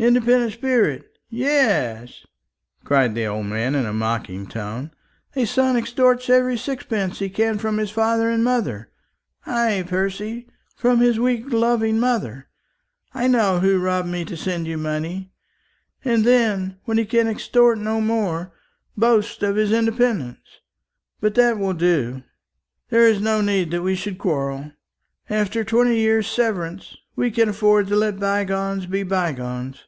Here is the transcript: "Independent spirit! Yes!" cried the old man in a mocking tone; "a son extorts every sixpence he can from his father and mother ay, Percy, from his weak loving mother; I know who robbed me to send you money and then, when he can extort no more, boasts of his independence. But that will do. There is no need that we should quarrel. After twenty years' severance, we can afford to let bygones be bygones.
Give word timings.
"Independent 0.00 0.52
spirit! 0.52 1.18
Yes!" 1.28 2.24
cried 2.84 3.16
the 3.16 3.26
old 3.26 3.46
man 3.46 3.74
in 3.74 3.84
a 3.84 3.92
mocking 3.92 4.46
tone; 4.46 4.92
"a 5.34 5.44
son 5.44 5.74
extorts 5.74 6.30
every 6.30 6.56
sixpence 6.56 7.18
he 7.18 7.28
can 7.28 7.58
from 7.58 7.78
his 7.78 7.90
father 7.90 8.30
and 8.30 8.44
mother 8.44 8.92
ay, 9.44 9.82
Percy, 9.88 10.46
from 10.76 11.00
his 11.00 11.18
weak 11.18 11.52
loving 11.52 11.98
mother; 11.98 12.46
I 13.12 13.26
know 13.26 13.58
who 13.58 13.80
robbed 13.80 14.06
me 14.06 14.24
to 14.26 14.36
send 14.36 14.68
you 14.68 14.78
money 14.78 15.32
and 16.04 16.24
then, 16.24 16.78
when 16.84 16.96
he 16.96 17.04
can 17.04 17.26
extort 17.26 17.76
no 17.76 18.00
more, 18.00 18.52
boasts 18.96 19.42
of 19.42 19.56
his 19.56 19.72
independence. 19.72 20.60
But 21.20 21.34
that 21.34 21.58
will 21.58 21.74
do. 21.74 22.22
There 22.90 23.08
is 23.08 23.20
no 23.20 23.40
need 23.40 23.72
that 23.72 23.82
we 23.82 23.96
should 23.96 24.16
quarrel. 24.18 24.70
After 25.28 25.64
twenty 25.64 25.96
years' 25.96 26.28
severance, 26.28 26.96
we 27.16 27.32
can 27.32 27.48
afford 27.48 27.88
to 27.88 27.96
let 27.96 28.20
bygones 28.20 28.86
be 28.86 29.02
bygones. 29.02 29.86